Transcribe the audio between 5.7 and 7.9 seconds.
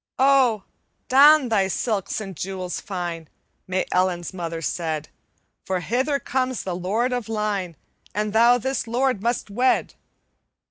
hither comes the Lord of Lyne